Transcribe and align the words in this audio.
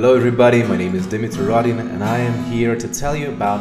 Hello, 0.00 0.14
everybody. 0.14 0.62
My 0.62 0.76
name 0.76 0.94
is 0.94 1.08
Dimitri 1.08 1.44
Rodin, 1.44 1.80
and 1.80 2.04
I 2.04 2.18
am 2.18 2.52
here 2.52 2.76
to 2.76 2.86
tell 2.86 3.16
you 3.16 3.30
about 3.30 3.58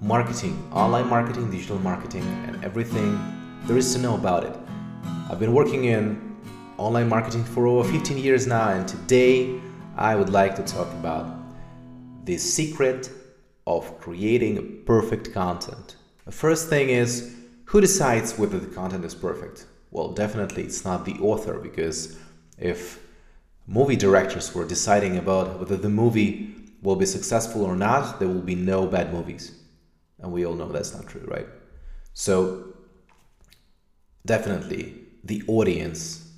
marketing, 0.00 0.70
online 0.70 1.08
marketing, 1.08 1.50
digital 1.50 1.80
marketing, 1.80 2.22
and 2.46 2.64
everything 2.64 3.18
there 3.66 3.76
is 3.76 3.92
to 3.94 4.00
know 4.00 4.14
about 4.14 4.44
it. 4.44 4.56
I've 5.28 5.40
been 5.40 5.52
working 5.52 5.86
in 5.86 6.36
online 6.78 7.08
marketing 7.08 7.42
for 7.42 7.66
over 7.66 7.90
15 7.90 8.18
years 8.18 8.46
now, 8.46 8.68
and 8.68 8.86
today 8.86 9.60
I 9.96 10.14
would 10.14 10.28
like 10.28 10.54
to 10.54 10.62
talk 10.62 10.86
about 10.92 11.26
the 12.24 12.38
secret 12.38 13.10
of 13.66 13.98
creating 13.98 14.84
perfect 14.86 15.32
content. 15.34 15.96
The 16.24 16.30
first 16.30 16.68
thing 16.68 16.90
is 16.90 17.34
who 17.64 17.80
decides 17.80 18.38
whether 18.38 18.60
the 18.60 18.72
content 18.72 19.04
is 19.04 19.16
perfect? 19.16 19.66
Well, 19.90 20.12
definitely 20.12 20.62
it's 20.62 20.84
not 20.84 21.04
the 21.04 21.14
author 21.14 21.58
because 21.58 22.16
if 22.58 23.00
movie 23.66 23.96
directors 23.96 24.54
were 24.54 24.66
deciding 24.66 25.16
about 25.16 25.58
whether 25.58 25.76
the 25.76 25.88
movie 25.88 26.54
will 26.82 26.96
be 26.96 27.06
successful 27.06 27.64
or 27.64 27.76
not, 27.76 28.18
there 28.18 28.28
will 28.28 28.40
be 28.40 28.54
no 28.54 28.86
bad 28.86 29.12
movies. 29.12 29.52
And 30.18 30.32
we 30.32 30.44
all 30.44 30.54
know 30.54 30.68
that's 30.68 30.94
not 30.94 31.06
true, 31.06 31.24
right? 31.26 31.46
So, 32.14 32.74
definitely 34.26 34.94
the 35.24 35.42
audience 35.46 36.30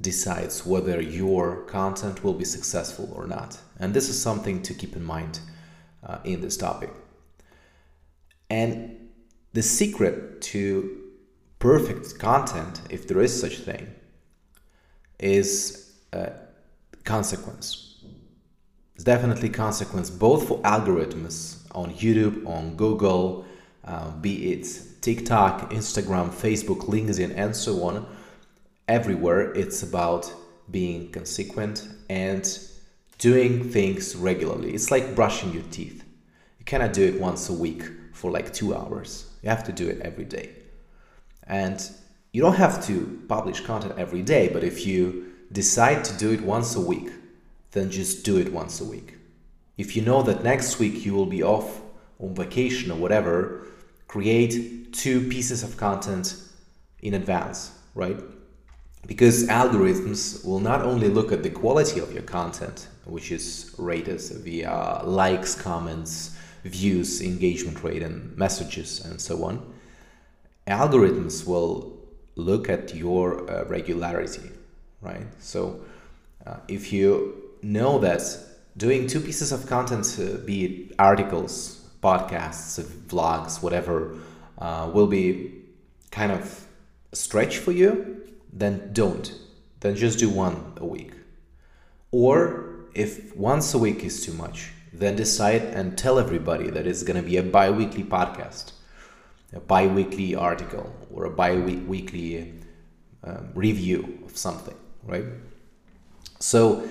decides 0.00 0.64
whether 0.64 1.00
your 1.00 1.64
content 1.64 2.24
will 2.24 2.34
be 2.34 2.44
successful 2.44 3.12
or 3.14 3.26
not. 3.26 3.58
And 3.78 3.92
this 3.92 4.08
is 4.08 4.20
something 4.20 4.62
to 4.62 4.74
keep 4.74 4.96
in 4.96 5.04
mind 5.04 5.40
uh, 6.02 6.18
in 6.24 6.40
this 6.40 6.56
topic. 6.56 6.90
And 8.48 9.10
the 9.52 9.62
secret 9.62 10.40
to 10.42 10.98
perfect 11.58 12.18
content, 12.18 12.80
if 12.90 13.06
there 13.06 13.20
is 13.20 13.38
such 13.38 13.58
thing, 13.58 13.94
is 15.18 15.89
uh, 16.12 16.30
consequence. 17.04 18.04
It's 18.94 19.04
definitely 19.04 19.48
consequence, 19.48 20.10
both 20.10 20.48
for 20.48 20.60
algorithms 20.62 21.60
on 21.74 21.94
YouTube, 21.94 22.46
on 22.46 22.76
Google, 22.76 23.46
uh, 23.84 24.10
be 24.10 24.52
it 24.52 24.66
TikTok, 25.00 25.70
Instagram, 25.70 26.28
Facebook, 26.28 26.80
LinkedIn, 26.80 27.34
and 27.36 27.56
so 27.56 27.82
on. 27.84 28.06
Everywhere, 28.88 29.52
it's 29.52 29.82
about 29.82 30.32
being 30.70 31.10
consequent 31.10 31.88
and 32.10 32.58
doing 33.18 33.70
things 33.70 34.14
regularly. 34.16 34.74
It's 34.74 34.90
like 34.90 35.14
brushing 35.14 35.52
your 35.52 35.62
teeth. 35.70 36.04
You 36.58 36.64
cannot 36.64 36.92
do 36.92 37.04
it 37.04 37.20
once 37.20 37.48
a 37.48 37.54
week 37.54 37.84
for 38.12 38.30
like 38.30 38.52
two 38.52 38.74
hours. 38.74 39.30
You 39.42 39.48
have 39.48 39.64
to 39.64 39.72
do 39.72 39.88
it 39.88 40.00
every 40.00 40.24
day. 40.24 40.50
And 41.44 41.80
you 42.32 42.42
don't 42.42 42.56
have 42.56 42.84
to 42.86 43.24
publish 43.28 43.60
content 43.60 43.94
every 43.96 44.22
day, 44.22 44.48
but 44.52 44.62
if 44.62 44.86
you 44.86 45.29
decide 45.52 46.04
to 46.04 46.16
do 46.16 46.30
it 46.30 46.40
once 46.42 46.76
a 46.76 46.80
week, 46.80 47.10
then 47.72 47.90
just 47.90 48.24
do 48.24 48.36
it 48.38 48.52
once 48.52 48.80
a 48.80 48.84
week. 48.84 49.14
If 49.78 49.96
you 49.96 50.02
know 50.02 50.22
that 50.22 50.44
next 50.44 50.78
week 50.78 51.04
you 51.04 51.14
will 51.14 51.26
be 51.26 51.42
off 51.42 51.80
on 52.18 52.34
vacation 52.34 52.90
or 52.90 52.98
whatever, 52.98 53.66
create 54.08 54.92
two 54.92 55.28
pieces 55.28 55.62
of 55.62 55.76
content 55.76 56.36
in 57.00 57.14
advance, 57.14 57.72
right? 57.94 58.18
Because 59.06 59.48
algorithms 59.48 60.44
will 60.44 60.60
not 60.60 60.82
only 60.82 61.08
look 61.08 61.32
at 61.32 61.42
the 61.42 61.50
quality 61.50 62.00
of 62.00 62.12
your 62.12 62.22
content, 62.22 62.88
which 63.04 63.32
is 63.32 63.74
rated 63.78 64.20
via 64.20 65.00
likes, 65.04 65.54
comments, 65.54 66.36
views, 66.64 67.22
engagement 67.22 67.82
rate, 67.82 68.02
and 68.02 68.36
messages, 68.36 69.04
and 69.04 69.20
so 69.20 69.44
on. 69.44 69.72
Algorithms 70.66 71.46
will 71.46 71.98
look 72.36 72.68
at 72.68 72.94
your 72.94 73.50
uh, 73.50 73.64
regularity, 73.64 74.50
right? 75.00 75.26
So 75.38 75.80
uh, 76.46 76.56
if 76.68 76.92
you 76.92 77.50
know 77.62 77.98
that 77.98 78.22
doing 78.76 79.06
two 79.06 79.20
pieces 79.20 79.52
of 79.52 79.66
content, 79.66 80.18
uh, 80.18 80.38
be 80.44 80.64
it 80.64 80.94
articles, 80.98 81.88
podcasts, 82.02 82.82
vlogs, 83.08 83.62
whatever, 83.62 84.16
uh, 84.58 84.90
will 84.92 85.06
be 85.06 85.52
kind 86.10 86.32
of 86.32 86.66
a 87.12 87.16
stretch 87.16 87.58
for 87.58 87.72
you, 87.72 88.22
then 88.52 88.90
don't. 88.92 89.32
Then 89.80 89.96
just 89.96 90.18
do 90.18 90.28
one 90.28 90.74
a 90.76 90.86
week. 90.86 91.12
Or 92.10 92.86
if 92.94 93.34
once 93.36 93.72
a 93.74 93.78
week 93.78 94.04
is 94.04 94.24
too 94.24 94.32
much, 94.32 94.72
then 94.92 95.16
decide 95.16 95.62
and 95.62 95.96
tell 95.96 96.18
everybody 96.18 96.68
that 96.70 96.86
it's 96.86 97.02
going 97.02 97.16
to 97.16 97.26
be 97.26 97.36
a 97.36 97.42
bi 97.42 97.70
weekly 97.70 98.02
podcast, 98.02 98.72
a 99.52 99.60
bi 99.60 99.86
weekly 99.86 100.34
article, 100.34 100.92
or 101.12 101.24
a 101.26 101.30
bi 101.30 101.56
weekly 101.56 102.54
um, 103.22 103.50
review 103.54 104.18
of 104.26 104.36
something 104.36 104.74
right? 105.04 105.24
So 106.38 106.88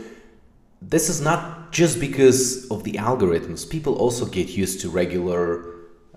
this 0.81 1.09
is 1.09 1.21
not 1.21 1.71
just 1.71 1.99
because 1.99 2.69
of 2.69 2.83
the 2.83 2.93
algorithms. 2.93 3.69
People 3.69 3.95
also 3.95 4.25
get 4.25 4.49
used 4.49 4.81
to 4.81 4.89
regular 4.89 5.65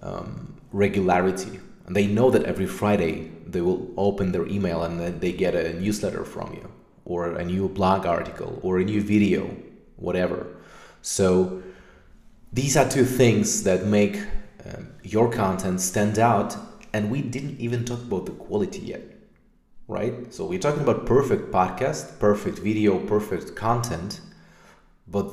um, 0.03 0.55
regularity, 0.73 1.61
and 1.87 1.95
they 1.95 2.07
know 2.07 2.31
that 2.31 2.45
every 2.45 2.67
Friday 2.67 3.31
they 3.47 3.61
will 3.61 3.91
open 3.97 4.33
their 4.33 4.47
email 4.47 4.83
and 4.83 4.99
then 4.99 5.19
they 5.21 5.33
get 5.33 5.55
a 5.55 5.75
newsletter 5.75 6.25
from 6.25 6.55
you, 6.55 6.71
or 7.05 7.37
a 7.37 7.45
new 7.45 7.69
blog 7.69 8.07
article, 8.07 8.59
or 8.63 8.79
a 8.79 8.85
new 8.85 9.03
video, 9.03 9.55
whatever. 9.97 10.47
So 11.03 11.63
these 12.53 12.77
are 12.77 12.89
two 12.89 13.05
things 13.05 13.63
that 13.65 13.87
make 13.87 14.21
um, 14.65 14.89
your 15.03 15.31
content 15.31 15.81
stand 15.81 16.19
out, 16.19 16.57
and 16.93 17.11
we 17.11 17.23
didn't 17.23 17.61
even 17.61 17.85
talk 17.85 18.01
about 18.01 18.27
the 18.27 18.33
quality 18.33 18.81
yet 18.81 19.03
right? 19.89 20.33
So 20.33 20.47
we're 20.47 20.59
talking 20.59 20.83
about 20.83 21.07
perfect 21.07 21.51
podcast, 21.53 22.19
perfect 22.19 22.59
video, 22.59 22.99
perfect 22.99 23.55
content. 23.57 24.21
But 25.09 25.31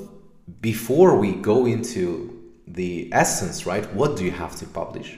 before 0.62 1.18
we 1.18 1.34
go 1.34 1.66
into 1.66 2.36
the 2.68 3.10
essence, 3.12 3.66
right? 3.66 3.92
What 3.94 4.18
do 4.18 4.26
you 4.26 4.32
have 4.32 4.56
to 4.58 4.66
publish? 4.66 5.18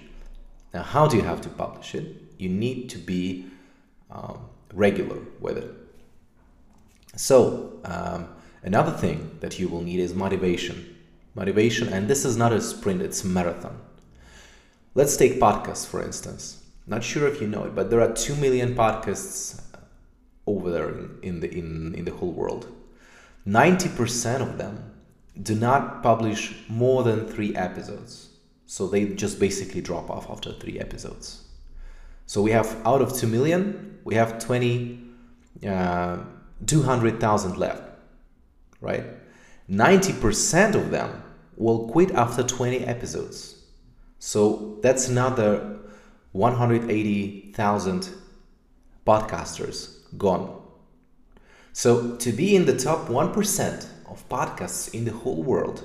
Now, 0.74 0.84
how 0.84 1.08
do 1.08 1.18
you 1.18 1.24
have 1.24 1.42
to 1.42 1.50
publish 1.50 1.96
it? 1.96 2.16
You 2.38 2.50
need 2.50 2.90
to 2.92 2.98
be 2.98 3.46
um, 4.10 4.40
regular 4.74 5.18
with 5.40 5.58
it. 5.58 5.70
So, 7.16 7.80
um, 7.84 8.30
another 8.64 8.92
thing 8.92 9.38
that 9.42 9.60
you 9.60 9.68
will 9.68 9.82
need 9.82 10.00
is 10.00 10.14
motivation. 10.14 10.96
Motivation, 11.36 11.90
and 11.90 12.08
this 12.08 12.24
is 12.24 12.38
not 12.38 12.54
a 12.54 12.62
sprint, 12.62 13.02
it's 13.02 13.24
a 13.24 13.28
marathon. 13.28 13.78
Let's 14.96 15.16
take 15.18 15.40
podcasts, 15.40 15.86
for 15.86 16.02
instance 16.04 16.61
not 16.88 17.04
sure 17.04 17.28
if 17.28 17.42
you 17.42 17.48
know 17.48 17.66
it, 17.66 17.76
but 17.76 17.90
there 17.90 18.02
are 18.02 18.14
2 18.14 18.36
million 18.36 18.76
podcasts 18.76 19.62
over 20.48 20.72
there 20.72 20.90
in, 20.90 21.20
in 21.22 21.40
the, 21.40 21.52
in, 21.52 21.96
in 21.96 22.06
the 22.06 22.12
whole 22.12 22.32
world. 22.32 22.68
90% 23.48 24.42
of 24.42 24.58
them 24.58 24.92
do 25.42 25.56
not 25.56 26.04
publish 26.04 26.56
more 26.68 27.04
than 27.04 27.28
three 27.28 27.56
episodes. 27.56 28.30
So 28.66 28.88
they 28.88 29.06
just 29.06 29.40
basically 29.40 29.82
drop 29.82 30.10
off 30.10 30.30
after 30.30 30.54
three 30.54 30.80
episodes. 30.80 31.46
So 32.26 32.42
we 32.42 32.52
have 32.52 32.78
out 32.86 33.02
of 33.02 33.14
2 33.14 33.28
million, 33.28 34.00
we 34.04 34.16
have 34.16 34.40
20, 34.40 35.00
uh, 35.68 36.18
200,000 36.66 37.58
left, 37.58 37.84
right? 38.80 39.04
90% 39.70 40.76
of 40.76 40.92
them 40.92 41.24
will 41.58 41.90
quit 41.90 42.12
after 42.12 42.44
20 42.44 42.86
episodes. 42.86 43.62
So 44.20 44.80
that's 44.82 45.10
another 45.10 45.81
180,000 46.32 48.10
podcasters 49.06 49.98
gone. 50.18 50.62
So, 51.74 52.16
to 52.18 52.32
be 52.32 52.56
in 52.56 52.66
the 52.66 52.78
top 52.78 53.08
1% 53.08 53.88
of 54.10 54.28
podcasts 54.30 54.94
in 54.94 55.06
the 55.06 55.12
whole 55.12 55.42
world, 55.42 55.84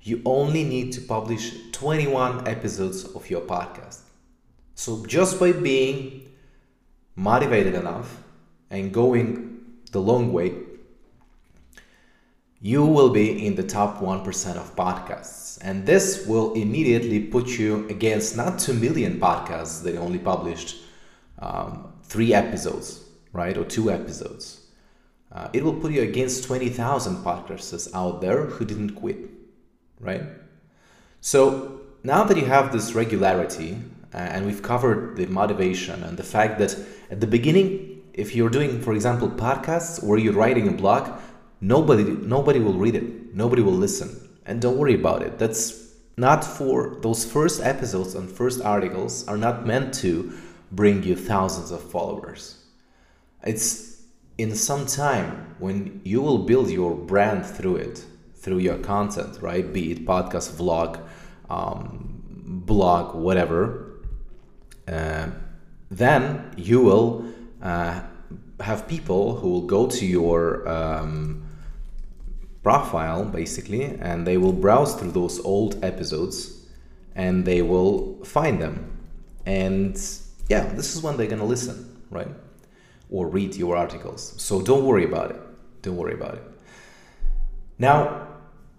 you 0.00 0.20
only 0.24 0.64
need 0.64 0.92
to 0.92 1.00
publish 1.00 1.54
21 1.72 2.48
episodes 2.48 3.04
of 3.04 3.28
your 3.30 3.42
podcast. 3.42 4.00
So, 4.74 5.04
just 5.06 5.38
by 5.38 5.52
being 5.52 6.32
motivated 7.14 7.74
enough 7.74 8.22
and 8.70 8.92
going 8.92 9.60
the 9.92 10.00
long 10.00 10.32
way, 10.32 10.54
you 12.64 12.86
will 12.86 13.10
be 13.10 13.44
in 13.44 13.56
the 13.56 13.62
top 13.62 13.98
1% 13.98 14.56
of 14.56 14.76
podcasts. 14.76 15.58
And 15.62 15.84
this 15.84 16.24
will 16.26 16.54
immediately 16.54 17.20
put 17.20 17.58
you 17.58 17.88
against 17.88 18.36
not 18.36 18.60
2 18.60 18.72
million 18.72 19.18
podcasts 19.18 19.82
that 19.82 19.96
only 19.96 20.20
published 20.20 20.76
um, 21.40 21.92
three 22.04 22.32
episodes, 22.32 23.04
right? 23.32 23.58
Or 23.58 23.64
two 23.64 23.90
episodes. 23.90 24.60
Uh, 25.32 25.48
it 25.52 25.64
will 25.64 25.74
put 25.74 25.90
you 25.90 26.02
against 26.02 26.44
20,000 26.44 27.16
podcasters 27.24 27.92
out 27.94 28.20
there 28.20 28.44
who 28.44 28.64
didn't 28.64 28.90
quit, 28.90 29.18
right? 29.98 30.22
So 31.20 31.80
now 32.04 32.22
that 32.22 32.36
you 32.36 32.44
have 32.44 32.72
this 32.72 32.94
regularity, 32.94 33.78
uh, 34.14 34.18
and 34.18 34.46
we've 34.46 34.62
covered 34.62 35.16
the 35.16 35.26
motivation 35.26 36.04
and 36.04 36.16
the 36.16 36.22
fact 36.22 36.60
that 36.60 36.76
at 37.10 37.20
the 37.20 37.26
beginning, 37.26 38.02
if 38.12 38.36
you're 38.36 38.50
doing, 38.50 38.80
for 38.80 38.92
example, 38.92 39.28
podcasts 39.28 40.00
or 40.06 40.18
you're 40.18 40.34
writing 40.34 40.68
a 40.68 40.72
blog, 40.72 41.18
nobody 41.62 42.04
nobody 42.04 42.58
will 42.58 42.74
read 42.74 42.94
it 42.94 43.34
nobody 43.34 43.62
will 43.62 43.80
listen 43.86 44.10
and 44.44 44.60
don't 44.60 44.76
worry 44.76 44.94
about 44.94 45.22
it 45.22 45.38
that's 45.38 45.94
not 46.18 46.44
for 46.44 46.98
those 47.00 47.24
first 47.24 47.62
episodes 47.62 48.14
and 48.14 48.30
first 48.30 48.60
articles 48.60 49.26
are 49.28 49.38
not 49.38 49.66
meant 49.66 49.94
to 49.94 50.30
bring 50.70 51.02
you 51.02 51.16
thousands 51.16 51.70
of 51.70 51.80
followers 51.90 52.58
it's 53.44 54.02
in 54.36 54.54
some 54.54 54.84
time 54.84 55.54
when 55.58 56.00
you 56.04 56.20
will 56.20 56.38
build 56.38 56.68
your 56.68 56.94
brand 56.94 57.46
through 57.46 57.76
it 57.76 58.04
through 58.42 58.58
your 58.58 58.78
content, 58.78 59.38
right? 59.40 59.72
Be 59.72 59.92
it 59.92 60.04
podcast, 60.04 60.50
vlog, 60.56 60.98
um, 61.48 62.22
blog, 62.28 63.14
whatever. 63.14 64.02
Uh, 64.88 65.28
then 65.90 66.52
you 66.56 66.80
will 66.82 67.24
uh, 67.62 68.02
have 68.58 68.88
people 68.88 69.36
who 69.36 69.48
will 69.48 69.66
go 69.66 69.86
to 69.86 70.04
your 70.04 70.68
um, 70.68 71.48
profile 72.62 73.24
basically 73.24 73.84
and 73.84 74.26
they 74.26 74.36
will 74.36 74.52
browse 74.52 74.94
through 74.94 75.12
those 75.12 75.40
old 75.40 75.84
episodes 75.84 76.66
and 77.14 77.44
they 77.44 77.62
will 77.62 78.22
find 78.24 78.60
them. 78.60 78.96
And 79.44 79.96
yeah, 80.48 80.72
this 80.74 80.94
is 80.94 81.02
when 81.02 81.16
they're 81.16 81.26
gonna 81.26 81.44
listen, 81.44 82.02
right? 82.10 82.28
Or 83.10 83.28
read 83.28 83.56
your 83.56 83.76
articles. 83.76 84.34
So 84.40 84.62
don't 84.62 84.84
worry 84.84 85.04
about 85.04 85.30
it. 85.32 85.40
Don't 85.82 85.96
worry 85.96 86.14
about 86.14 86.34
it. 86.34 86.44
Now, 87.78 88.28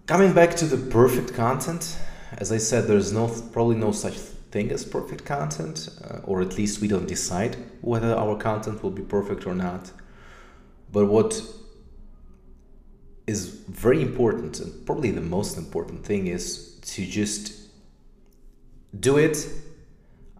coming 0.06 0.32
back 0.32 0.54
to 0.56 0.64
the 0.64 0.78
perfect 0.90 1.34
content, 1.34 1.96
as 2.38 2.50
I 2.50 2.58
said, 2.58 2.86
there's 2.86 3.12
no 3.12 3.28
probably 3.52 3.76
no 3.76 3.92
such 3.92 4.14
thing 4.50 4.72
as 4.72 4.84
perfect 4.84 5.24
content, 5.24 5.88
uh, 6.02 6.18
or 6.24 6.40
at 6.40 6.56
least 6.56 6.80
we 6.80 6.88
don't 6.88 7.06
decide 7.06 7.56
whether 7.80 8.14
our 8.14 8.36
content 8.36 8.82
will 8.82 8.90
be 8.90 9.02
perfect 9.02 9.46
or 9.46 9.54
not. 9.54 9.90
But 10.90 11.06
what 11.06 11.40
is 13.26 13.48
very 13.68 14.02
important 14.02 14.60
and 14.60 14.86
probably 14.86 15.10
the 15.10 15.20
most 15.20 15.56
important 15.56 16.04
thing 16.04 16.26
is 16.26 16.78
to 16.80 17.06
just 17.06 17.64
do 19.00 19.16
it 19.16 19.48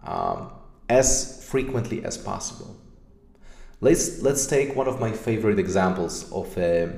um, 0.05 0.51
as 0.89 1.45
frequently 1.49 2.05
as 2.05 2.19
possible. 2.19 2.77
Let's 3.81 4.23
let's 4.23 4.47
take 4.47 4.77
one 4.77 4.87
of 4.87 5.01
my 5.01 5.13
favorite 5.13 5.59
examples 5.59 6.31
of 6.33 6.57
a 6.57 6.93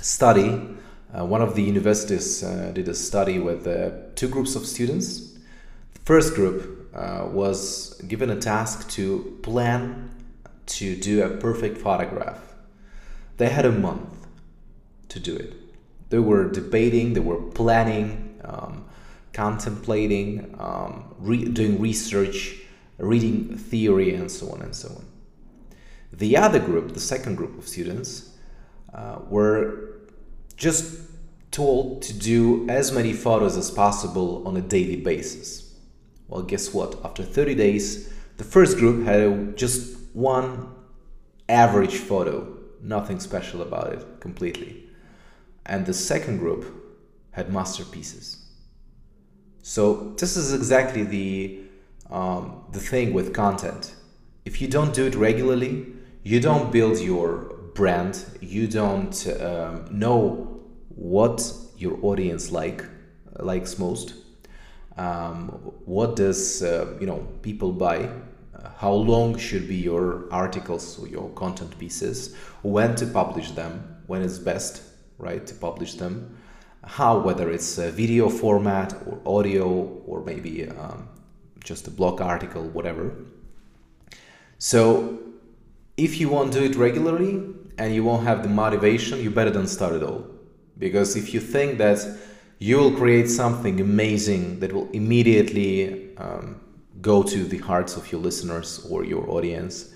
study. 0.00 0.76
Uh, 1.12 1.24
one 1.26 1.42
of 1.42 1.56
the 1.56 1.62
universities 1.62 2.44
uh, 2.44 2.70
did 2.72 2.88
a 2.88 2.94
study 2.94 3.38
with 3.38 3.66
uh, 3.66 3.90
two 4.14 4.28
groups 4.28 4.54
of 4.54 4.64
students. 4.64 5.38
The 5.94 6.00
first 6.04 6.34
group 6.34 6.88
uh, 6.94 7.26
was 7.30 8.00
given 8.06 8.30
a 8.30 8.38
task 8.38 8.88
to 8.90 9.38
plan 9.42 10.10
to 10.66 10.94
do 10.96 11.22
a 11.24 11.30
perfect 11.30 11.78
photograph. 11.78 12.38
They 13.38 13.48
had 13.48 13.64
a 13.64 13.72
month 13.72 14.19
to 15.10 15.20
do 15.20 15.36
it. 15.36 15.54
They 16.10 16.18
were 16.18 16.50
debating, 16.50 17.12
they 17.12 17.20
were 17.20 17.40
planning, 17.40 18.40
um, 18.44 18.84
contemplating, 19.32 20.54
um, 20.58 21.14
re- 21.18 21.44
doing 21.44 21.80
research, 21.80 22.56
reading 22.98 23.56
theory, 23.56 24.14
and 24.14 24.30
so 24.30 24.50
on 24.50 24.60
and 24.62 24.74
so 24.74 24.88
on. 24.88 25.04
The 26.12 26.36
other 26.36 26.58
group, 26.58 26.94
the 26.94 27.00
second 27.00 27.36
group 27.36 27.56
of 27.56 27.68
students, 27.68 28.36
uh, 28.92 29.20
were 29.28 30.00
just 30.56 31.00
told 31.50 32.02
to 32.02 32.12
do 32.12 32.68
as 32.68 32.92
many 32.92 33.12
photos 33.12 33.56
as 33.56 33.70
possible 33.70 34.46
on 34.46 34.56
a 34.56 34.60
daily 34.60 34.96
basis. 34.96 35.74
Well, 36.28 36.42
guess 36.42 36.74
what? 36.74 37.04
After 37.04 37.22
30 37.22 37.54
days, 37.54 38.12
the 38.36 38.44
first 38.44 38.78
group 38.78 39.04
had 39.04 39.56
just 39.56 39.96
one 40.12 40.74
average 41.48 41.96
photo, 41.96 42.56
nothing 42.82 43.20
special 43.20 43.62
about 43.62 43.92
it 43.92 44.20
completely. 44.20 44.89
And 45.70 45.86
the 45.86 45.94
second 45.94 46.38
group 46.38 46.64
had 47.30 47.52
masterpieces. 47.52 48.44
So 49.62 50.14
this 50.18 50.36
is 50.36 50.52
exactly 50.52 51.04
the 51.04 51.60
um, 52.10 52.64
the 52.72 52.80
thing 52.80 53.12
with 53.12 53.32
content. 53.32 53.94
If 54.44 54.60
you 54.60 54.66
don't 54.66 54.92
do 54.92 55.06
it 55.06 55.14
regularly, 55.14 55.86
you 56.24 56.40
don't 56.40 56.72
build 56.72 56.98
your 56.98 57.54
brand. 57.74 58.24
You 58.40 58.66
don't 58.66 59.16
um, 59.40 59.86
know 59.92 60.60
what 60.88 61.40
your 61.76 61.96
audience 62.02 62.50
like 62.50 62.84
likes 63.38 63.78
most. 63.78 64.14
Um, 64.96 65.50
what 65.84 66.16
does 66.16 66.64
uh, 66.64 66.96
you 67.00 67.06
know 67.06 67.20
people 67.42 67.70
buy? 67.72 68.10
How 68.76 68.92
long 68.92 69.38
should 69.38 69.68
be 69.68 69.76
your 69.76 70.26
articles 70.32 70.98
or 70.98 71.06
your 71.06 71.30
content 71.30 71.78
pieces? 71.78 72.34
When 72.62 72.96
to 72.96 73.06
publish 73.06 73.52
them? 73.52 74.02
When 74.08 74.22
is 74.22 74.40
best, 74.40 74.89
right, 75.20 75.46
to 75.46 75.54
publish 75.54 75.94
them? 75.94 76.36
how, 76.84 77.18
whether 77.18 77.50
it's 77.50 77.78
a 77.78 77.90
video 77.90 78.28
format 78.28 78.94
or 79.06 79.20
audio 79.26 79.68
or 80.06 80.22
maybe 80.24 80.68
um, 80.68 81.08
just 81.62 81.86
a 81.86 81.90
blog 81.90 82.20
article, 82.20 82.62
whatever. 82.64 83.14
So, 84.58 85.18
if 85.96 86.18
you 86.18 86.28
won't 86.30 86.52
do 86.52 86.62
it 86.64 86.76
regularly 86.76 87.42
and 87.76 87.94
you 87.94 88.04
won't 88.04 88.24
have 88.24 88.42
the 88.42 88.48
motivation, 88.48 89.22
you 89.22 89.30
better 89.30 89.50
don't 89.50 89.68
start 89.68 89.92
at 89.94 90.02
all. 90.02 90.26
Because 90.78 91.16
if 91.16 91.34
you 91.34 91.40
think 91.40 91.76
that 91.78 91.98
you 92.58 92.78
will 92.78 92.92
create 92.92 93.28
something 93.28 93.80
amazing 93.80 94.60
that 94.60 94.72
will 94.72 94.88
immediately 94.92 96.16
um, 96.16 96.60
go 97.02 97.22
to 97.22 97.44
the 97.44 97.58
hearts 97.58 97.96
of 97.96 98.10
your 98.10 98.20
listeners 98.20 98.86
or 98.90 99.04
your 99.04 99.28
audience, 99.30 99.92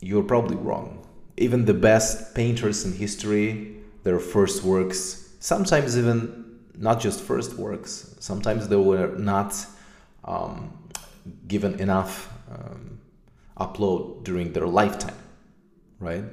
you're 0.00 0.22
probably 0.22 0.56
wrong. 0.56 1.04
Even 1.36 1.64
the 1.64 1.74
best 1.74 2.34
painters 2.34 2.84
in 2.84 2.92
history, 2.92 3.77
their 4.08 4.18
first 4.18 4.64
works 4.64 5.28
sometimes 5.40 5.98
even 5.98 6.58
not 6.76 7.00
just 7.00 7.20
first 7.20 7.54
works, 7.54 8.14
sometimes 8.20 8.68
they 8.68 8.76
were 8.76 9.08
not 9.18 9.52
um, 10.24 10.56
given 11.46 11.78
enough 11.80 12.32
um, 12.50 13.00
upload 13.58 14.24
during 14.24 14.52
their 14.52 14.66
lifetime, 14.66 15.20
right? 15.98 16.24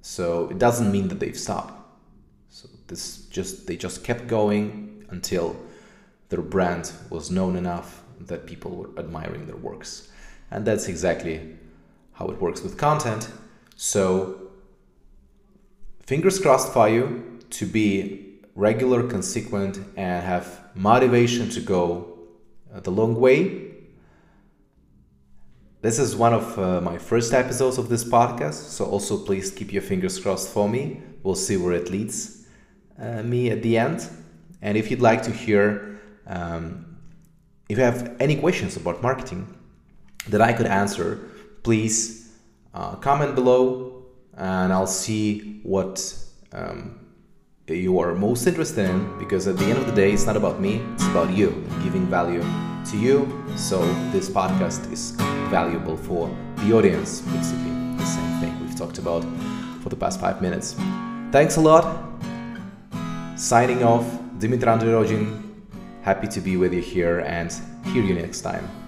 So 0.00 0.48
it 0.48 0.58
doesn't 0.58 0.90
mean 0.90 1.08
that 1.08 1.20
they've 1.20 1.38
stopped. 1.38 1.74
So 2.48 2.68
this 2.86 3.26
just 3.26 3.66
they 3.66 3.76
just 3.76 4.02
kept 4.02 4.26
going 4.26 5.04
until 5.10 5.56
their 6.30 6.42
brand 6.42 6.90
was 7.10 7.30
known 7.30 7.56
enough 7.56 8.02
that 8.20 8.46
people 8.46 8.70
were 8.70 8.90
admiring 8.98 9.46
their 9.46 9.56
works. 9.56 10.08
And 10.50 10.64
that's 10.64 10.88
exactly 10.88 11.56
how 12.14 12.26
it 12.28 12.40
works 12.40 12.62
with 12.62 12.76
content. 12.76 13.28
So 13.76 14.51
fingers 16.12 16.38
crossed 16.38 16.70
for 16.74 16.90
you 16.90 17.38
to 17.48 17.64
be 17.64 18.36
regular, 18.54 19.02
consequent, 19.08 19.78
and 19.96 20.22
have 20.22 20.46
motivation 20.74 21.48
to 21.48 21.58
go 21.58 22.18
uh, 22.70 22.80
the 22.80 22.90
long 22.90 23.14
way. 23.18 23.70
This 25.80 25.98
is 25.98 26.14
one 26.14 26.34
of 26.34 26.58
uh, 26.58 26.82
my 26.82 26.98
first 26.98 27.32
episodes 27.32 27.78
of 27.78 27.88
this 27.88 28.04
podcast, 28.04 28.60
so 28.76 28.84
also 28.84 29.24
please 29.24 29.50
keep 29.50 29.72
your 29.72 29.80
fingers 29.80 30.20
crossed 30.20 30.50
for 30.50 30.68
me. 30.68 31.00
We'll 31.22 31.34
see 31.34 31.56
where 31.56 31.72
it 31.72 31.88
leads 31.88 32.46
uh, 32.98 33.22
me 33.22 33.48
at 33.48 33.62
the 33.62 33.78
end. 33.78 34.06
And 34.60 34.76
if 34.76 34.90
you'd 34.90 35.00
like 35.00 35.22
to 35.22 35.30
hear, 35.30 35.98
um, 36.26 36.98
if 37.70 37.78
you 37.78 37.84
have 37.84 38.16
any 38.20 38.36
questions 38.36 38.76
about 38.76 39.00
marketing 39.02 39.46
that 40.28 40.42
I 40.42 40.52
could 40.52 40.66
answer, 40.66 41.30
please 41.62 42.32
uh, 42.74 42.96
comment 42.96 43.34
below 43.34 44.01
and 44.36 44.72
I'll 44.72 44.86
see 44.86 45.60
what 45.62 46.14
um, 46.52 46.98
you 47.68 47.98
are 48.00 48.14
most 48.14 48.46
interested 48.46 48.90
in 48.90 49.18
because 49.18 49.46
at 49.46 49.56
the 49.56 49.64
end 49.64 49.78
of 49.78 49.86
the 49.86 49.92
day 49.92 50.12
it's 50.12 50.26
not 50.26 50.36
about 50.36 50.60
me 50.60 50.82
it's 50.94 51.06
about 51.06 51.30
you 51.30 51.50
giving 51.82 52.06
value 52.06 52.42
to 52.90 52.98
you. 52.98 53.44
So 53.56 53.80
this 54.10 54.28
podcast 54.28 54.90
is 54.92 55.12
valuable 55.50 55.96
for 55.96 56.28
the 56.56 56.72
audience. 56.72 57.20
Basically 57.20 57.72
the 57.96 58.04
same 58.04 58.40
thing 58.40 58.60
we've 58.60 58.76
talked 58.76 58.98
about 58.98 59.24
for 59.82 59.88
the 59.88 59.96
past 59.96 60.20
five 60.20 60.42
minutes. 60.42 60.74
Thanks 61.30 61.56
a 61.56 61.60
lot. 61.60 61.84
Signing 63.36 63.82
off 63.82 64.04
dimitri 64.38 64.68
androrojin 64.68 65.42
happy 66.02 66.26
to 66.26 66.40
be 66.40 66.56
with 66.56 66.74
you 66.74 66.82
here 66.82 67.20
and 67.20 67.52
hear 67.92 68.02
you 68.02 68.14
next 68.14 68.40
time 68.40 68.81